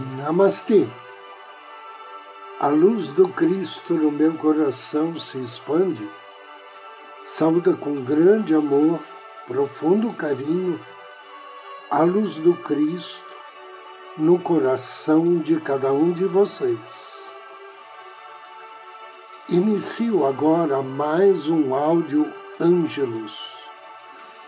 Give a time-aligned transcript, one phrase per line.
[0.00, 0.86] Namastê.
[2.58, 6.08] A luz do Cristo no meu coração se expande.
[7.24, 8.98] Saúda com grande amor,
[9.46, 10.80] profundo carinho,
[11.90, 13.28] a luz do Cristo
[14.16, 17.34] no coração de cada um de vocês.
[19.50, 23.38] Inicio agora mais um áudio Ângelos,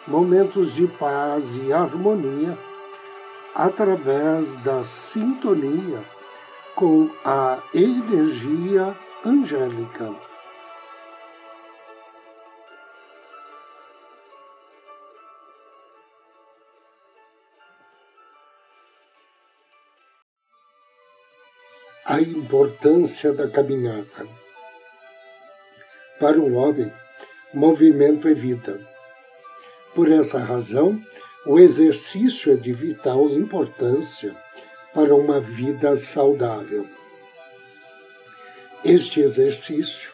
[0.06, 2.58] momentos de paz e harmonia
[3.54, 6.02] através da sintonia
[6.74, 10.14] com a energia angélica.
[22.04, 24.26] A importância da caminhada.
[26.18, 26.92] Para o homem,
[27.54, 28.78] movimento é vida.
[29.94, 31.00] Por essa razão,
[31.44, 34.34] o exercício é de vital importância
[34.94, 36.86] para uma vida saudável.
[38.84, 40.12] Este exercício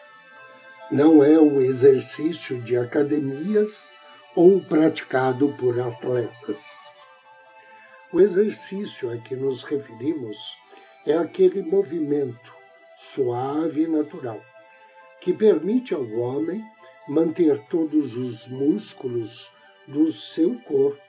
[0.91, 3.91] não é o exercício de academias
[4.35, 6.65] ou praticado por atletas.
[8.11, 10.39] O exercício a que nos referimos
[11.07, 12.55] é aquele movimento
[12.99, 14.41] suave e natural
[15.21, 16.65] que permite ao homem
[17.07, 19.51] manter todos os músculos
[19.87, 21.08] do seu corpo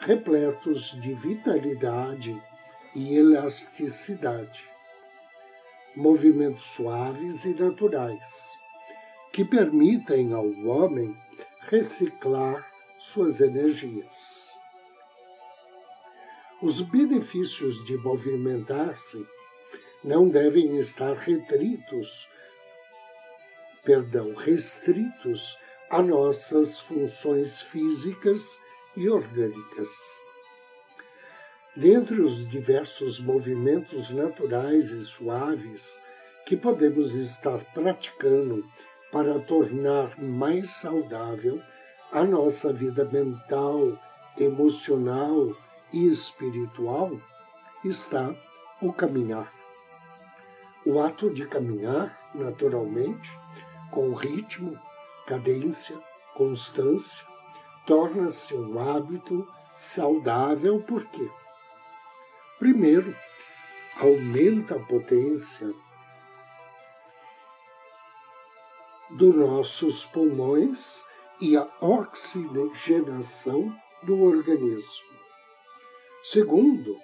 [0.00, 2.40] repletos de vitalidade
[2.94, 4.64] e elasticidade.
[5.94, 8.52] Movimentos suaves e naturais,
[9.32, 11.16] que permitem ao homem
[11.62, 14.56] reciclar suas energias.
[16.62, 19.26] Os benefícios de movimentar-se
[20.04, 22.28] não devem estar retritos,
[23.84, 25.58] perdão, restritos
[25.90, 28.58] a nossas funções físicas
[28.98, 29.88] e orgânicas.
[31.76, 35.96] Dentre os diversos movimentos naturais e suaves
[36.44, 38.66] que podemos estar praticando
[39.12, 41.62] para tornar mais saudável
[42.10, 43.96] a nossa vida mental,
[44.36, 45.54] emocional
[45.92, 47.12] e espiritual,
[47.84, 48.34] está
[48.82, 49.52] o caminhar.
[50.84, 53.30] O ato de caminhar, naturalmente,
[53.92, 54.76] com ritmo,
[55.26, 55.96] cadência,
[56.34, 57.24] constância,
[57.88, 61.26] torna-se um hábito saudável, por quê?
[62.58, 63.16] Primeiro,
[63.98, 65.72] aumenta a potência
[69.08, 71.02] dos nossos pulmões
[71.40, 75.08] e a oxigenação do organismo.
[76.24, 76.94] Segundo,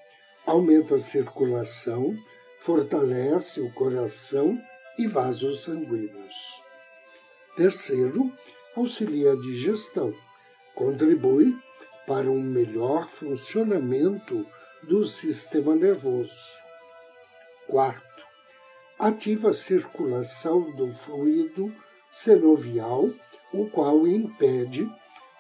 [0.45, 2.15] aumenta a circulação,
[2.61, 4.59] fortalece o coração
[4.99, 6.63] e vasos sanguíneos.
[7.57, 8.31] Terceiro,
[8.77, 10.13] auxilia a digestão,
[10.75, 11.57] contribui
[12.07, 14.47] para um melhor funcionamento
[14.83, 16.35] do sistema nervoso.
[17.67, 18.25] Quarto,
[18.99, 21.75] ativa a circulação do fluido
[22.13, 23.11] senovial,
[23.53, 24.91] o qual impede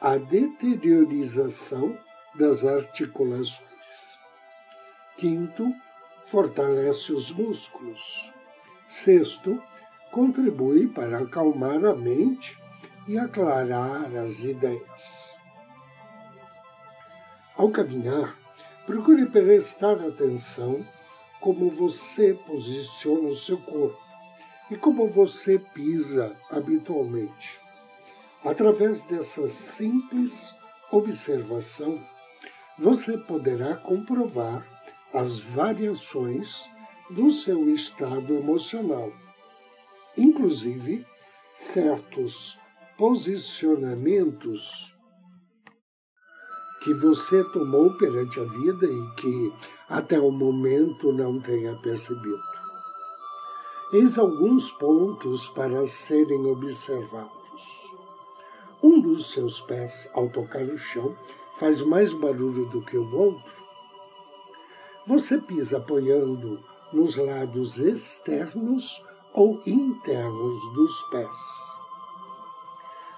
[0.00, 1.99] a deteriorização
[2.34, 4.19] das articulações.
[5.16, 5.72] Quinto,
[6.27, 8.33] fortalece os músculos.
[8.89, 9.61] Sexto,
[10.11, 12.59] contribui para acalmar a mente
[13.06, 15.37] e aclarar as ideias.
[17.56, 18.37] Ao caminhar,
[18.87, 20.84] procure prestar atenção
[21.41, 24.03] como você posiciona o seu corpo
[24.70, 27.60] e como você pisa habitualmente.
[28.44, 30.54] Através dessa simples
[30.91, 32.03] observação,
[32.78, 34.66] você poderá comprovar
[35.12, 36.69] as variações
[37.10, 39.12] do seu estado emocional,
[40.16, 41.06] inclusive
[41.54, 42.59] certos
[42.97, 44.94] posicionamentos
[46.82, 49.53] que você tomou perante a vida e que
[49.88, 52.43] até o momento não tenha percebido.
[53.92, 57.33] Eis alguns pontos para serem observados.
[58.83, 61.16] Um dos seus pés, ao tocar o chão,
[61.57, 63.65] faz mais barulho do que o outro.
[65.07, 69.03] Você pisa apoiando nos lados externos
[69.33, 71.84] ou internos dos pés.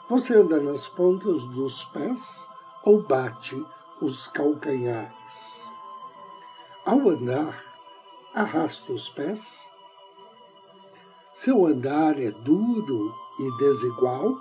[0.08, 2.48] Você anda nas pontas dos pés
[2.84, 3.60] ou bate
[4.00, 5.68] os calcanhares.
[6.84, 7.60] Ao andar,
[8.32, 9.68] arrasta os pés.
[11.32, 14.36] Seu andar é duro e desigual.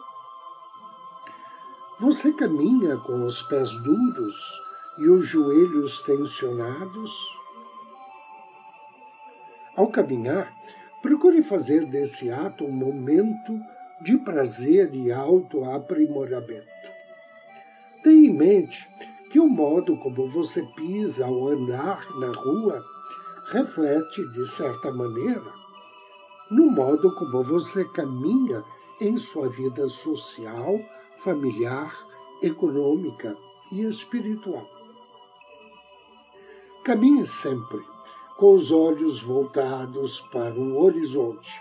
[1.99, 4.61] Você caminha com os pés duros
[4.99, 7.11] e os joelhos tensionados.
[9.75, 10.53] Ao caminhar,
[11.01, 13.59] procure fazer desse ato um momento
[14.01, 16.67] de prazer e autoaprimoramento.
[18.03, 18.87] Tenha em mente
[19.31, 22.83] que o modo como você pisa ao andar na rua
[23.51, 25.53] reflete, de certa maneira,
[26.49, 28.63] no modo como você caminha
[29.01, 30.79] em sua vida social,
[31.17, 31.93] familiar,
[32.41, 33.35] econômica
[33.71, 34.69] e espiritual.
[36.83, 37.83] Caminhe sempre
[38.37, 41.59] com os olhos voltados para o horizonte.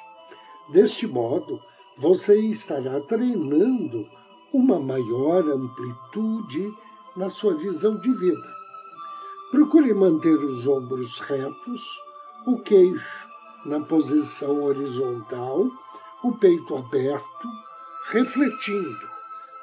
[0.69, 1.61] Deste modo,
[1.97, 4.09] você estará treinando
[4.53, 6.73] uma maior amplitude
[7.17, 8.55] na sua visão de vida.
[9.51, 11.83] Procure manter os ombros retos,
[12.47, 13.29] o queixo
[13.65, 15.69] na posição horizontal,
[16.23, 17.49] o peito aberto,
[18.07, 19.09] refletindo,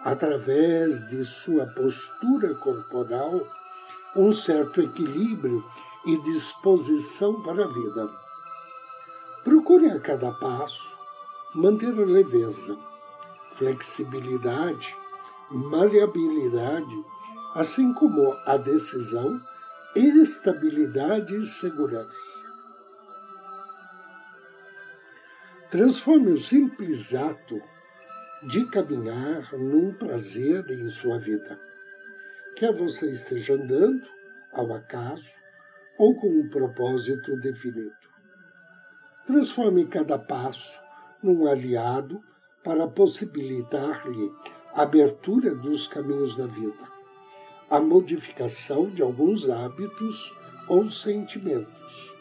[0.01, 3.41] através de sua postura corporal,
[4.15, 5.63] um certo equilíbrio
[6.05, 8.09] e disposição para a vida.
[9.43, 11.00] Procure a cada passo
[11.53, 12.77] manter a leveza,
[13.51, 14.95] flexibilidade,
[15.49, 17.05] maleabilidade,
[17.55, 19.41] assim como a decisão,
[19.95, 22.49] estabilidade e segurança.
[25.69, 27.61] Transforme o simples ato
[28.43, 31.59] de caminhar num prazer em sua vida.
[32.55, 34.07] Quer você esteja andando
[34.53, 35.29] ao acaso
[35.97, 37.95] ou com um propósito definido.
[39.27, 40.80] Transforme cada passo
[41.23, 42.21] num aliado
[42.63, 44.31] para possibilitar-lhe
[44.73, 46.89] a abertura dos caminhos da vida,
[47.69, 50.35] a modificação de alguns hábitos
[50.67, 52.13] ou sentimentos,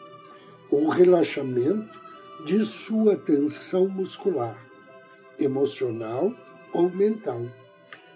[0.69, 1.99] o relaxamento
[2.45, 4.57] de sua tensão muscular,
[5.37, 6.33] emocional
[6.73, 7.41] ou mental,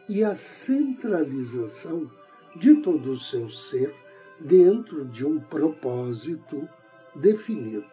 [0.07, 2.09] e a centralização
[2.55, 3.93] de todo o seu ser
[4.39, 6.67] dentro de um propósito
[7.15, 7.85] definido.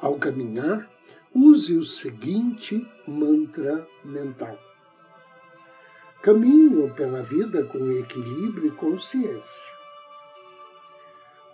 [0.00, 0.90] Ao caminhar,
[1.34, 4.58] use o seguinte mantra mental.
[6.22, 9.72] Caminho pela vida com equilíbrio e consciência.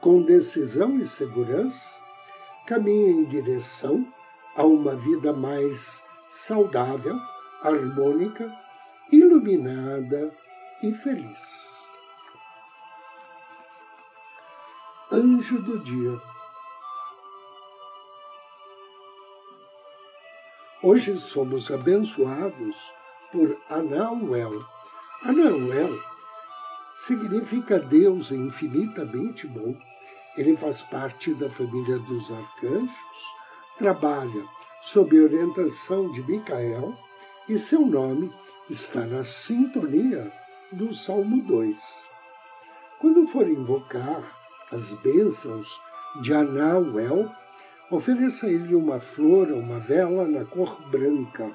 [0.01, 1.99] Com decisão e segurança,
[2.67, 4.07] caminha em direção
[4.55, 7.17] a uma vida mais saudável,
[7.63, 8.53] harmônica,
[9.11, 10.33] iluminada
[10.83, 11.89] e feliz.
[15.11, 16.21] Anjo do Dia
[20.83, 22.77] Hoje somos abençoados
[23.33, 24.65] por Anauel.
[25.25, 25.99] Anauel
[26.95, 29.75] significa Deus infinitamente bom
[30.39, 33.35] ele faz parte da família dos arcanjos,
[33.77, 34.45] trabalha
[34.83, 36.97] sob orientação de Micael
[37.49, 38.33] e seu nome
[38.71, 40.31] está na sintonia
[40.71, 42.09] do Salmo 2.
[43.01, 44.23] Quando for invocar
[44.71, 45.69] as bênçãos
[46.23, 47.29] de Anauel,
[47.91, 51.51] ofereça a ele uma flor ou uma vela na cor branca,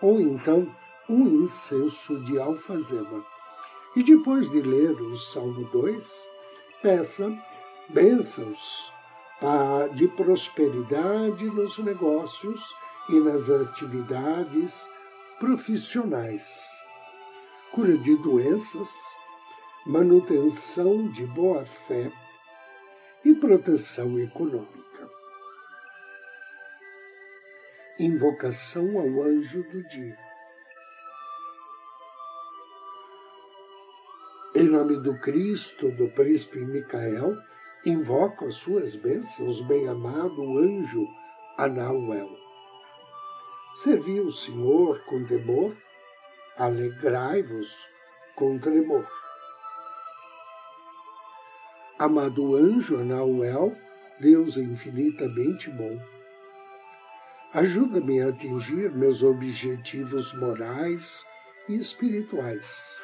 [0.00, 0.74] ou então
[1.08, 3.24] um incenso de alfazema.
[3.96, 6.28] E depois de ler o Salmo 2,
[6.80, 7.32] peça
[7.88, 8.92] bênçãos
[9.94, 12.62] de prosperidade nos negócios
[13.08, 14.88] e nas atividades
[15.40, 16.70] profissionais,
[17.72, 18.88] cura de doenças,
[19.84, 22.12] manutenção de boa-fé
[23.24, 24.81] e proteção econômica.
[27.98, 30.16] Invocação ao anjo do dia.
[34.54, 37.36] Em nome do Cristo, do príncipe Micael,
[37.84, 41.06] invoco as suas bênçãos, bem-amado anjo
[41.58, 42.30] Anauel.
[43.82, 45.76] Servi o Senhor com temor,
[46.56, 47.76] alegrai-vos
[48.34, 49.06] com tremor.
[51.98, 53.76] Amado anjo Anauel,
[54.18, 56.00] Deus infinitamente bom,
[57.54, 61.26] ajuda-me a atingir meus objetivos morais
[61.68, 62.98] e espirituais.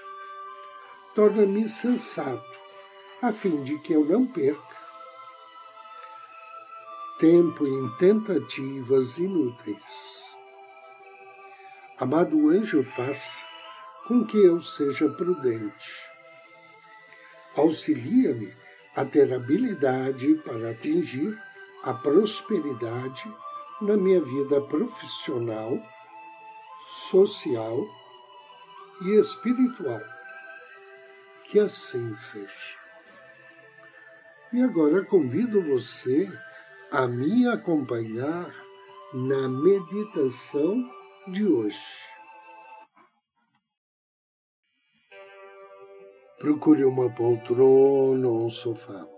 [1.14, 2.58] Torna-me sensato
[3.20, 4.78] a fim de que eu não perca
[7.18, 10.36] tempo em tentativas inúteis.
[11.98, 13.44] Amado anjo, faça
[14.06, 15.92] com que eu seja prudente.
[17.56, 18.54] Auxilia-me
[18.94, 21.36] a ter habilidade para atingir
[21.82, 23.24] a prosperidade
[23.80, 25.78] na minha vida profissional,
[27.10, 27.86] social
[29.02, 30.00] e espiritual.
[31.44, 32.76] Que assim seja.
[34.52, 36.28] E agora convido você
[36.90, 38.52] a me acompanhar
[39.12, 40.82] na meditação
[41.28, 42.08] de hoje.
[46.38, 49.17] Procure uma poltrona ou um sofá.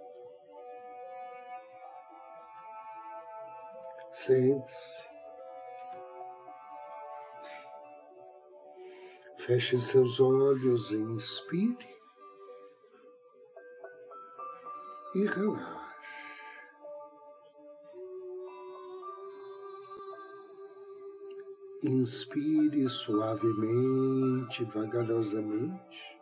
[4.23, 5.03] Sente-se.
[9.39, 11.89] Feche seus olhos e inspire.
[15.15, 15.81] E relaxe.
[21.83, 26.21] Inspire suavemente, vagarosamente,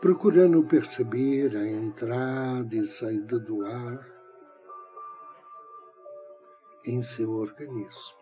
[0.00, 4.13] procurando perceber a entrada e saída do ar
[6.84, 8.18] em seu organismo.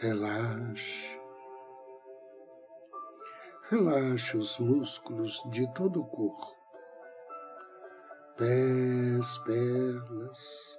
[0.00, 1.18] Relaxe.
[3.70, 6.58] Relaxe os músculos de todo o corpo
[8.38, 10.78] pés, pernas,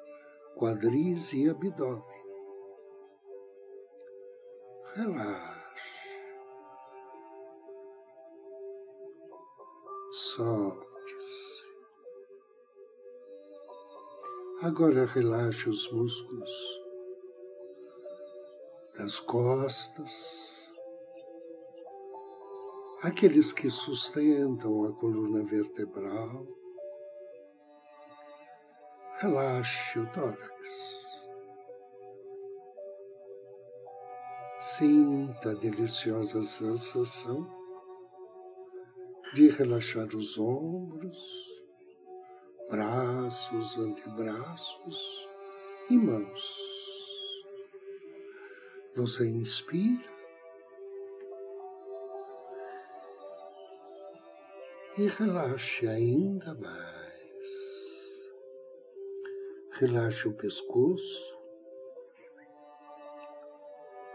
[0.56, 2.04] quadris e abdômen.
[4.96, 5.60] Relaxe.
[10.12, 10.89] Solte-se.
[14.62, 16.52] Agora relaxe os músculos
[18.98, 20.74] das costas,
[23.02, 26.46] aqueles que sustentam a coluna vertebral
[29.20, 31.06] Relaxe o tórax.
[34.62, 37.46] Sinta a deliciosa sensação
[39.34, 41.49] de relaxar os ombros,
[42.70, 45.28] braços, antebraços
[45.90, 46.70] e mãos.
[48.96, 50.08] Você inspira
[54.98, 57.00] e relaxe ainda mais.
[59.80, 61.40] Relaxe o pescoço,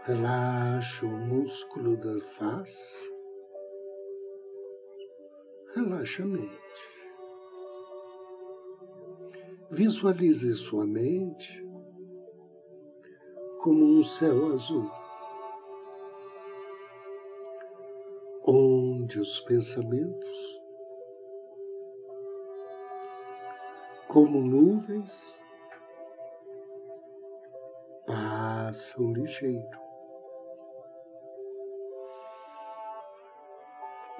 [0.03, 3.11] relaxe o músculo da face,
[5.73, 6.94] relaxe a mente.
[9.75, 11.61] Visualize sua mente
[13.61, 14.89] como um céu azul,
[18.47, 20.61] onde os pensamentos,
[24.07, 25.41] como nuvens,
[28.05, 29.77] passam ligeiro.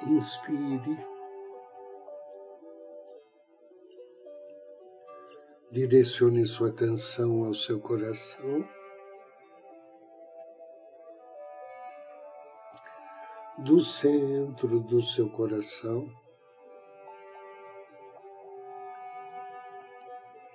[0.06, 1.15] Inspire.
[5.76, 8.66] Direcione sua atenção ao seu coração.
[13.58, 16.10] Do centro do seu coração,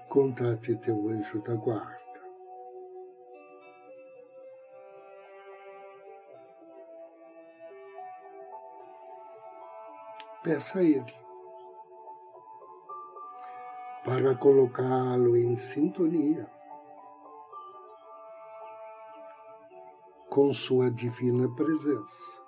[0.09, 2.00] contate teu anjo da guarda.
[10.43, 11.20] peça a Ele
[14.04, 16.49] para colocá-lo em sintonia
[20.30, 22.40] com Sua divina presença.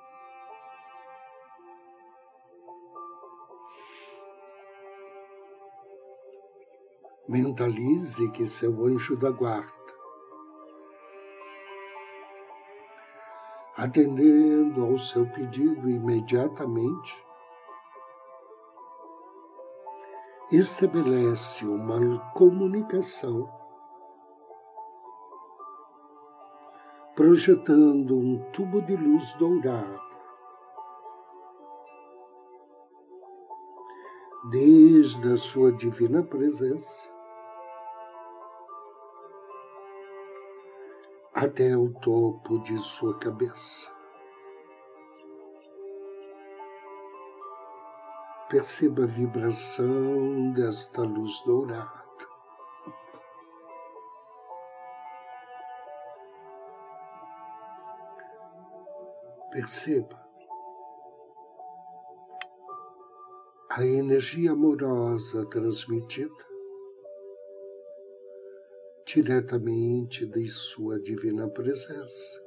[7.28, 9.72] Mentalize que seu anjo da guarda,
[13.76, 17.21] atendendo ao seu pedido imediatamente,
[20.52, 23.48] estabelece uma comunicação,
[27.16, 30.12] projetando um tubo de luz dourado
[34.50, 37.10] desde a sua divina presença
[41.32, 44.01] até o topo de sua cabeça.
[48.52, 52.04] Perceba a vibração desta luz dourada.
[59.50, 60.22] Perceba
[63.70, 66.44] a energia amorosa transmitida
[69.06, 72.42] diretamente de Sua Divina Presença.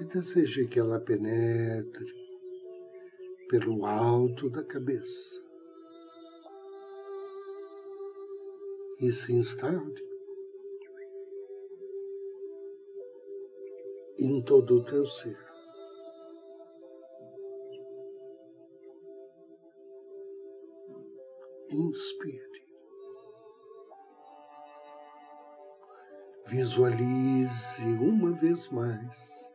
[0.00, 2.25] E deseje que ela penetre
[3.48, 5.40] pelo alto da cabeça
[9.00, 10.06] e se instaure
[14.18, 15.38] em todo o teu ser.
[21.70, 22.66] Inspire.
[26.46, 29.45] Visualize uma vez mais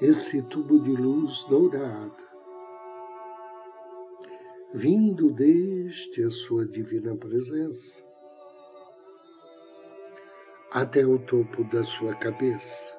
[0.00, 2.28] esse tubo de luz dourada,
[4.72, 8.06] vindo desde a sua divina presença
[10.70, 12.96] até o topo da sua cabeça,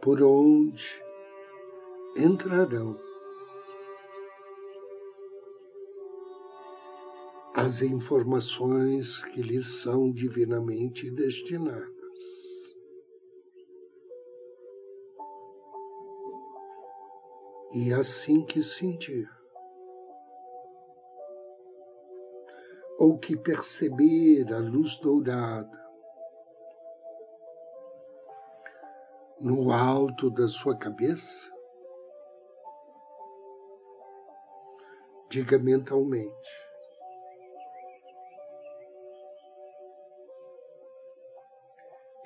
[0.00, 1.02] por onde
[2.16, 2.98] entrarão
[7.54, 12.01] as informações que lhes são divinamente destinadas.
[17.74, 19.26] E assim que sentir,
[22.98, 25.82] ou que perceber a luz dourada
[29.40, 31.50] no alto da sua cabeça,
[35.30, 36.50] diga mentalmente: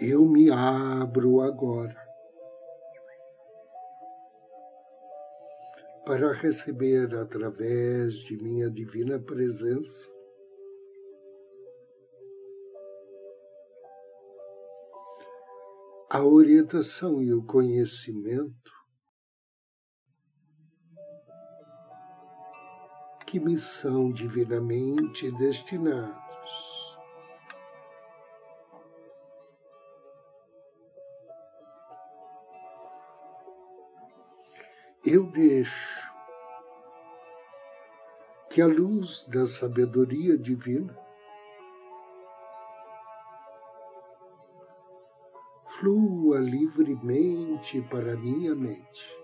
[0.01, 2.06] Eu me abro agora
[6.07, 10.09] para receber através de minha divina presença
[16.09, 18.71] a orientação e o conhecimento
[23.27, 26.26] que me são divinamente destinados.
[35.07, 36.13] Eu deixo
[38.51, 40.99] que a luz da sabedoria divina
[45.79, 49.17] flua livremente para minha mente.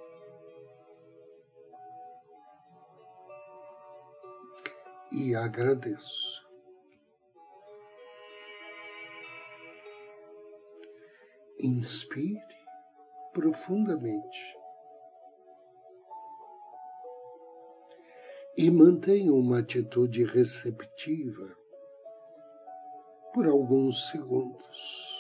[5.11, 6.47] E agradeço.
[11.59, 12.41] Inspire
[13.33, 14.62] profundamente.
[18.57, 21.57] E mantenha uma atitude receptiva
[23.33, 25.13] por alguns segundos.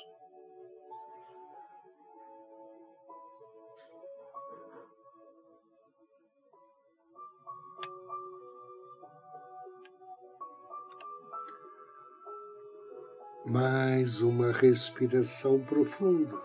[13.46, 16.40] Mais uma respiração profunda.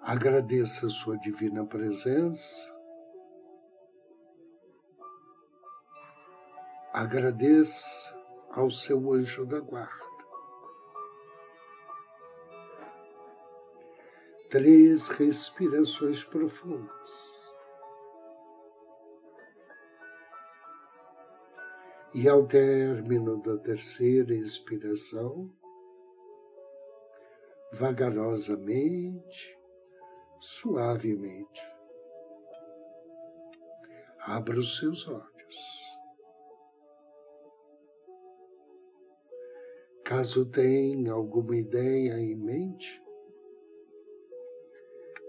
[0.00, 2.73] Agradeça a sua divina presença.
[7.04, 8.18] Agradeça
[8.50, 10.24] ao seu anjo da guarda.
[14.48, 17.52] Três respirações profundas.
[22.14, 25.52] E ao término da terceira expiração,
[27.70, 29.58] vagarosamente,
[30.40, 31.60] suavemente,
[34.20, 35.83] abra os seus olhos.
[40.04, 43.02] Caso tenha alguma ideia em mente,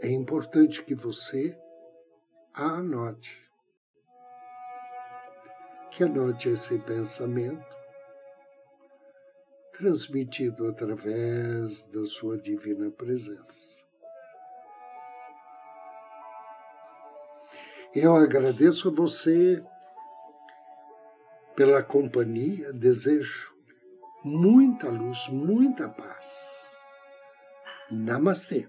[0.01, 1.57] é importante que você
[2.53, 3.41] a anote.
[5.91, 7.73] Que anote esse pensamento
[9.71, 13.81] transmitido através da sua divina presença.
[17.93, 19.63] Eu agradeço a você
[21.55, 23.54] pela companhia, desejo
[24.25, 26.75] muita luz, muita paz.
[27.91, 28.67] Namastê.